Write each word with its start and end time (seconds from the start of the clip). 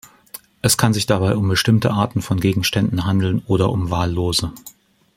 Es 0.63 0.77
kann 0.79 0.95
sich 0.95 1.05
dabei 1.05 1.35
um 1.35 1.47
bestimmte 1.47 1.91
Arten 1.91 2.23
von 2.23 2.39
Gegenständen 2.39 3.05
handeln 3.05 3.43
oder 3.45 3.69
um 3.69 3.91
wahllose. 3.91 4.51